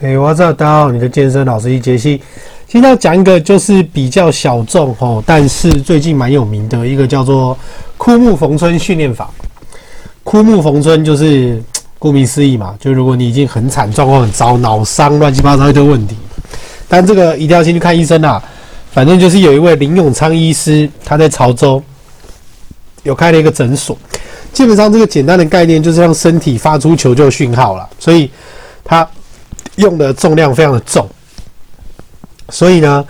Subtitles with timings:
[0.00, 2.22] 嘿，我知道，大家好，你的健身老师一杰西，
[2.68, 7.58] 今天要讲一个就是比较小众吼，但是最近蛮有名的一个叫做
[7.96, 9.28] 枯木逢春训练法。
[10.22, 11.60] 枯木逢春就是
[11.98, 16.14] 顾名思义嘛，就如果你已经很惨，状况很糟，脑伤乱七八糟一堆问题，
[16.86, 18.40] 但这个一定要先去看医生啊。
[18.92, 21.82] 反正就是有一位林永昌医师，他在潮州
[23.02, 23.98] 有开了一个诊所，
[24.52, 28.30] 基本上这个简单的概念就是让身体发出求救讯号了，所以
[28.84, 29.04] 他。
[29.78, 31.08] 用的重量非常的重，
[32.50, 33.04] 所以呢，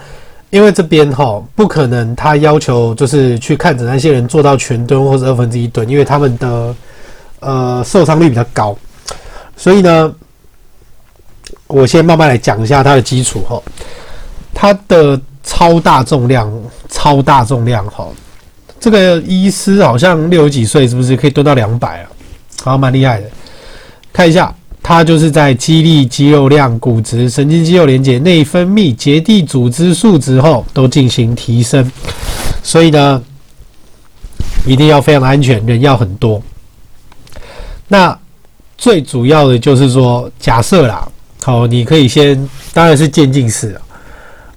[0.50, 6.76] 因为这边哈不可能，他要求就是去看诊那些人做到全蹲或者二分之一蹲，因为他们的
[7.40, 8.76] 呃受伤率比较高，
[9.56, 10.14] 所以呢，
[11.66, 13.62] 我先慢慢来讲一下它的基础哈，
[14.52, 16.52] 它的超大重量，
[16.90, 18.06] 超大重量哈，
[18.78, 21.16] 这个医师好像六十几岁，是不是？
[21.16, 22.10] 可以蹲到两百啊？
[22.62, 23.26] 好像蛮厉害的，
[24.12, 24.54] 看一下。
[24.82, 31.90] 它就是在肌力、肌肉量、骨质、神经肌肉连接、内分泌、结缔组织数值后都进行提升，
[32.62, 33.22] 所以呢，
[34.66, 36.42] 一定要非常安全，人要很多。
[37.86, 38.16] 那
[38.76, 41.06] 最主要的就是说，假设啦，
[41.42, 43.78] 好，你可以先，当然是渐进式。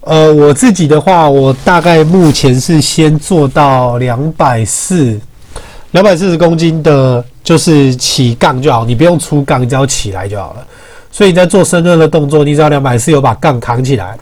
[0.01, 5.19] 呃，我自己的话，我大概目前是先做到两百四，
[5.91, 7.23] 两百四十公斤的。
[7.43, 10.65] 就是起杠就好，你不用出杠，你只要起来就好了。
[11.11, 14.15] 所以你在做深蹲的动作，你只要两百四有把杠扛起来，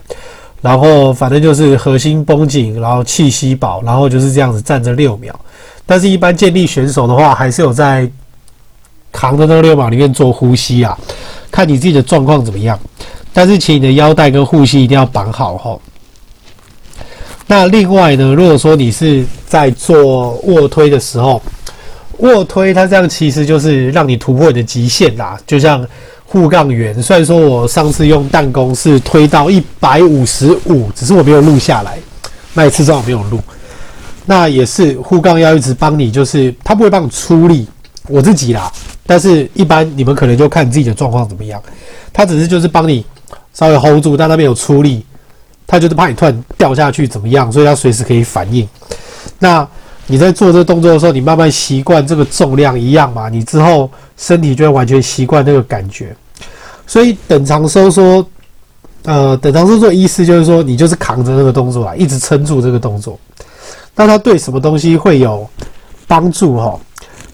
[0.62, 5.38] 然后反正就是核心绷紧，然后气息饱，然后就是这样子站着六秒。
[5.84, 8.10] 但是，一般健力选手的话，还是有在
[9.12, 10.98] 扛的那个六秒里面做呼吸啊，
[11.50, 12.76] 看你自己的状况怎么样。
[13.34, 15.80] 但是，请你的腰带跟护膝一定要绑好吼。
[17.46, 21.40] 那另外呢，如果说你是在做卧推的时候，
[22.20, 25.38] 卧推，它这样其实就是让你突破你的极限啦。
[25.46, 25.86] 就像
[26.24, 31.98] 护杠员，虽然说我上次用弹弓是推到一百五十五，只是我没有录下来，
[32.54, 33.40] 那一次正好没有录。
[34.26, 37.66] 那也是护杠要一直帮你，就是他不会帮你出力，
[38.06, 38.70] 我自己啦。
[39.06, 41.60] 但是一般你们可能就看自己的状况怎么样，
[42.12, 43.04] 他只是就是帮你
[43.54, 45.04] 稍微 hold 住，但他没有出力，
[45.66, 48.68] 他就是怕你突然掉下去怎么样，所以他随时可以反应。
[49.38, 49.66] 那。
[50.10, 56.14] 你在做这个动作的时候，你慢慢习惯这个重量一样嘛，你之后身体就会完全习惯那个感觉。
[56.84, 58.26] 所以等长收缩，
[59.04, 63.16] 呃，等长收缩意思就是说，你就是扛着那个动作啊，一直撑住这个动作。
[63.94, 65.48] 那它对什么东西会有
[66.08, 66.76] 帮助哈？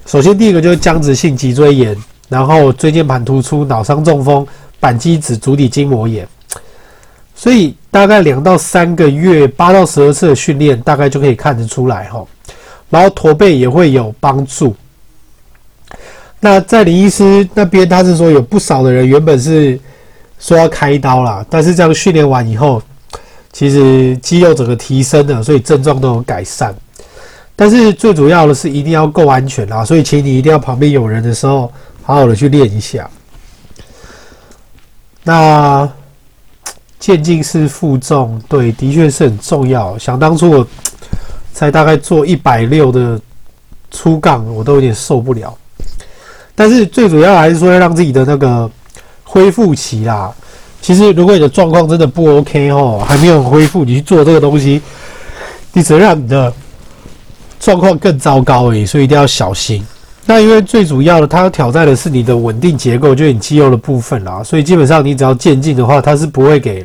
[0.04, 1.96] 首先第一个就是僵直性脊椎炎，
[2.28, 4.46] 然后椎间盘突出、脑伤中风、
[4.78, 6.28] 板机指、足底筋膜炎。
[7.34, 12.22] 所以大概两到三个月，八到十二次的训练，大概就可以看得出来哈。
[12.88, 14.74] 然后驼背也会有帮助。
[16.38, 19.78] 那在林医师那边，他是说有不少的人原本是
[20.38, 22.80] 说要开刀啦，但是这样训练完以后，
[23.52, 26.74] 其实肌肉整个提升了，所以症状都有改善。
[27.56, 31.72] 但是最主要的是一定要够安全啦，所以请你一定要旁边有人的时候，
[32.02, 33.08] 好好的去练一下。
[35.24, 35.88] 那
[37.00, 39.98] 渐进式负重，对，的确是很重要。
[39.98, 40.66] 想当初我。
[41.56, 43.18] 才大概做一百六的
[43.90, 45.56] 粗杠，我都有点受不了。
[46.54, 48.70] 但是最主要还是说要让自己的那个
[49.24, 50.30] 恢复期啦。
[50.82, 54.82] 其实如果你的状况真的不 OK 哦，还没有恢复，你去做这个东西，
[55.72, 56.52] 你只能让你的
[57.58, 58.84] 状况更糟糕而已。
[58.84, 59.82] 所以一定要小心。
[60.26, 64.42] 那因为最主要的，它要挑战的是你的稳定结构，就是你肌肉的部分啦。
[64.44, 66.84] 所以基本上你只要渐进的话，它是不会给。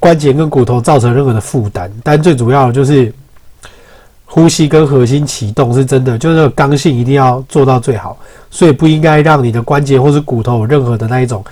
[0.00, 3.14] 关节跟骨头造成任何的负担，但最主要的就是
[4.24, 8.18] 呼吸跟核心启动是真的，就是那个刚性一定要做到最好，
[8.50, 11.44] 所以不应该让你的关节或是骨头有任何的那一种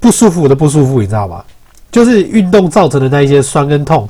[0.00, 1.44] 不舒服的不舒服，你知道吗？
[1.92, 4.08] 就是运动造成的那一些酸跟痛，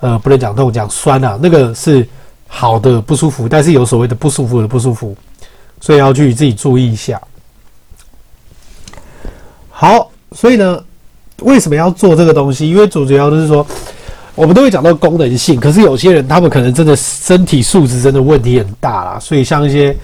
[0.00, 2.06] 呃，不能讲痛，讲酸啊，那个是
[2.48, 5.16] 好的不舒服，但是有所谓的不舒服的不舒服，
[5.80, 7.18] 所以要去自己注意一下。
[9.70, 10.84] 好，所以呢。
[11.42, 12.68] 为什么要做这个东西？
[12.68, 13.66] 因为主要就是说，
[14.34, 19.96] 我们都会讲到功能性，可是有些人他们可能真的身体素质真的问题很大啦，所以像一些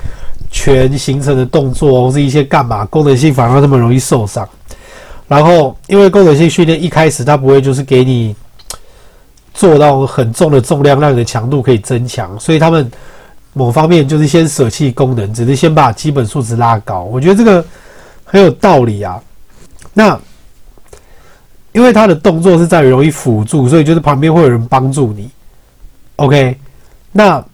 [0.50, 4.46] 全行程的动作或是一些干嘛，功能性反而那么容易受伤。
[5.28, 8.34] 然后，因为功能性训练一开始他不会就是给你
[9.54, 12.90] 做到很重的重量，让你的强度可以增强，所以他们
[13.52, 17.02] 某方面就是先舍弃功能，只是先把基本素质拉高。
[17.04, 17.64] 我觉得这个
[18.24, 19.20] 很有道理啊。
[19.92, 20.18] 那。
[21.76, 25.28] 因为他的动作是在于容易辅助，所以就是旁边会有人帮助你。
[26.16, 26.56] OK，
[27.12, 27.44] 那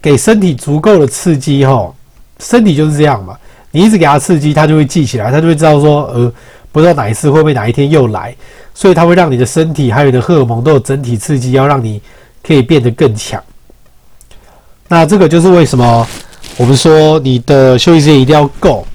[0.00, 1.94] 给身体足够的刺激，吼，
[2.40, 3.36] 身体就是这样嘛。
[3.70, 6.32] 你一直给他刺激，他就会记起来，他就会知道说，呃，
[6.72, 8.34] 不知道哪一次会不会哪一天又来，
[8.72, 12.00] 所以他会让你的身体还有你的荷尔蒙都有整体刺激，要让你
[12.42, 13.42] 可以变得更强。
[14.88, 16.08] 那这个就是为什么
[16.56, 18.86] 我们说你的休息时间一定要够，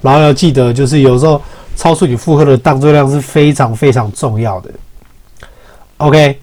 [0.00, 1.42] 然后要记得，就是有时候
[1.76, 4.70] 超出你负荷的当作量是非常非常重要的。
[5.98, 6.36] OK。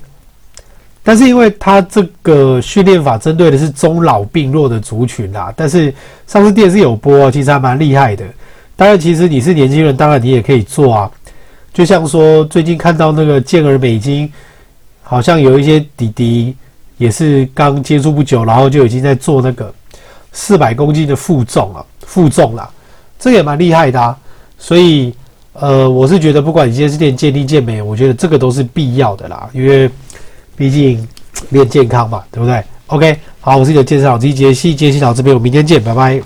[1.06, 5.94] 但是因为它这个训练法针对的是中老病弱的族群啦，但是
[6.26, 8.24] 上次电视有播，其实还蛮厉害的。
[8.78, 11.12] 当然，其实你是年轻人，当然你也可以做啊。
[11.74, 14.32] 就像说最近看到那个健儿美津，
[15.02, 16.56] 好像有一些弟弟
[16.98, 19.74] 也是刚接触不久，然后就已经在做那个
[20.32, 22.70] 四百公斤的负重了，负重了，
[23.20, 24.18] 这也蛮厉害的啊。
[24.58, 25.14] 所以，
[25.54, 29.90] 呃，我是觉得不管你今天是练健力健美，我觉得这个都是必要的啦，因为。
[30.56, 31.06] 毕竟
[31.50, 36.22] 练健康嘛，对不对？OK，好，我是你的健身老师杰西，杰西老师这边，我们明天见，拜拜。